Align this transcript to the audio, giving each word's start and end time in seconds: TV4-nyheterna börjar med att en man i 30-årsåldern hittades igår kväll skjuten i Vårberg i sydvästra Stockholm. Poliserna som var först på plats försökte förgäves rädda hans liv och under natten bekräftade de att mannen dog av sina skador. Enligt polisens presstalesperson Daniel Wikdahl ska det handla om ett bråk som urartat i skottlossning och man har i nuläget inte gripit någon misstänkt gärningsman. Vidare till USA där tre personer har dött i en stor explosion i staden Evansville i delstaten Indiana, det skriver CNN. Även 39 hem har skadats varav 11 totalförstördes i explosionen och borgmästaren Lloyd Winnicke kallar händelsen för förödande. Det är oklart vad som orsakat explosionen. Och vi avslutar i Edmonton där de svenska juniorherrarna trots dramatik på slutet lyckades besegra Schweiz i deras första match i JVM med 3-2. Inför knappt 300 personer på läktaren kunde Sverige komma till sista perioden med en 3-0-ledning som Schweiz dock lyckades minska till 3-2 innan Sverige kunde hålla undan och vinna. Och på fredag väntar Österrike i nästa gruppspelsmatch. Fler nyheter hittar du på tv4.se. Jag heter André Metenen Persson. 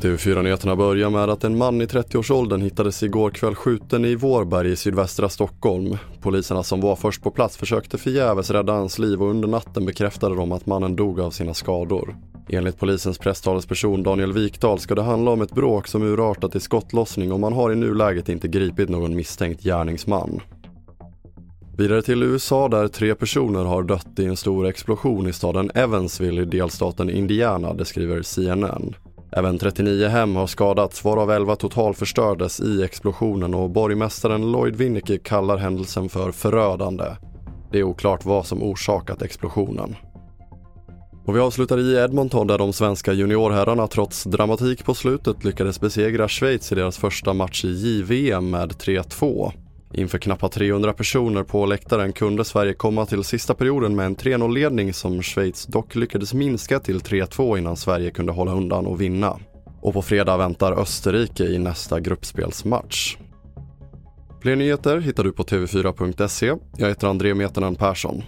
TV4-nyheterna 0.00 0.76
börjar 0.76 1.10
med 1.10 1.30
att 1.30 1.44
en 1.44 1.58
man 1.58 1.80
i 1.80 1.86
30-årsåldern 1.86 2.60
hittades 2.60 3.02
igår 3.02 3.30
kväll 3.30 3.54
skjuten 3.54 4.04
i 4.04 4.14
Vårberg 4.14 4.70
i 4.70 4.76
sydvästra 4.76 5.28
Stockholm. 5.28 5.96
Poliserna 6.20 6.62
som 6.62 6.80
var 6.80 6.96
först 6.96 7.22
på 7.22 7.30
plats 7.30 7.56
försökte 7.56 7.98
förgäves 7.98 8.50
rädda 8.50 8.72
hans 8.72 8.98
liv 8.98 9.22
och 9.22 9.30
under 9.30 9.48
natten 9.48 9.86
bekräftade 9.86 10.34
de 10.34 10.52
att 10.52 10.66
mannen 10.66 10.96
dog 10.96 11.20
av 11.20 11.30
sina 11.30 11.54
skador. 11.54 12.16
Enligt 12.48 12.78
polisens 12.78 13.18
presstalesperson 13.18 14.02
Daniel 14.02 14.32
Wikdahl 14.32 14.78
ska 14.78 14.94
det 14.94 15.02
handla 15.02 15.30
om 15.30 15.42
ett 15.42 15.54
bråk 15.54 15.86
som 15.86 16.02
urartat 16.02 16.54
i 16.54 16.60
skottlossning 16.60 17.32
och 17.32 17.40
man 17.40 17.52
har 17.52 17.72
i 17.72 17.76
nuläget 17.76 18.28
inte 18.28 18.48
gripit 18.48 18.88
någon 18.88 19.16
misstänkt 19.16 19.62
gärningsman. 19.62 20.40
Vidare 21.80 22.02
till 22.02 22.22
USA 22.22 22.68
där 22.68 22.88
tre 22.88 23.14
personer 23.14 23.64
har 23.64 23.82
dött 23.82 24.18
i 24.18 24.24
en 24.24 24.36
stor 24.36 24.66
explosion 24.66 25.26
i 25.26 25.32
staden 25.32 25.70
Evansville 25.74 26.42
i 26.42 26.44
delstaten 26.44 27.10
Indiana, 27.10 27.74
det 27.74 27.84
skriver 27.84 28.22
CNN. 28.22 28.94
Även 29.32 29.58
39 29.58 30.08
hem 30.08 30.36
har 30.36 30.46
skadats 30.46 31.04
varav 31.04 31.30
11 31.30 31.56
totalförstördes 31.56 32.60
i 32.60 32.82
explosionen 32.82 33.54
och 33.54 33.70
borgmästaren 33.70 34.52
Lloyd 34.52 34.76
Winnicke 34.76 35.18
kallar 35.18 35.56
händelsen 35.56 36.08
för 36.08 36.32
förödande. 36.32 37.04
Det 37.72 37.78
är 37.78 37.82
oklart 37.82 38.24
vad 38.24 38.46
som 38.46 38.62
orsakat 38.62 39.22
explosionen. 39.22 39.96
Och 41.26 41.36
vi 41.36 41.40
avslutar 41.40 41.78
i 41.78 41.96
Edmonton 41.96 42.46
där 42.46 42.58
de 42.58 42.72
svenska 42.72 43.12
juniorherrarna 43.12 43.86
trots 43.86 44.24
dramatik 44.24 44.84
på 44.84 44.94
slutet 44.94 45.44
lyckades 45.44 45.80
besegra 45.80 46.28
Schweiz 46.28 46.72
i 46.72 46.74
deras 46.74 46.98
första 46.98 47.32
match 47.32 47.64
i 47.64 47.68
JVM 47.68 48.50
med 48.50 48.72
3-2. 48.72 49.52
Inför 49.92 50.18
knappt 50.18 50.52
300 50.52 50.92
personer 50.92 51.42
på 51.42 51.66
läktaren 51.66 52.12
kunde 52.12 52.44
Sverige 52.44 52.74
komma 52.74 53.06
till 53.06 53.24
sista 53.24 53.54
perioden 53.54 53.96
med 53.96 54.06
en 54.06 54.16
3-0-ledning 54.16 54.92
som 54.92 55.22
Schweiz 55.22 55.66
dock 55.66 55.94
lyckades 55.94 56.34
minska 56.34 56.80
till 56.80 57.00
3-2 57.00 57.58
innan 57.58 57.76
Sverige 57.76 58.10
kunde 58.10 58.32
hålla 58.32 58.52
undan 58.52 58.86
och 58.86 59.00
vinna. 59.00 59.38
Och 59.82 59.92
på 59.92 60.02
fredag 60.02 60.36
väntar 60.36 60.80
Österrike 60.80 61.44
i 61.44 61.58
nästa 61.58 62.00
gruppspelsmatch. 62.00 63.16
Fler 64.42 64.56
nyheter 64.56 65.00
hittar 65.00 65.24
du 65.24 65.32
på 65.32 65.42
tv4.se. 65.42 66.54
Jag 66.76 66.88
heter 66.88 67.08
André 67.08 67.34
Metenen 67.34 67.74
Persson. 67.74 68.22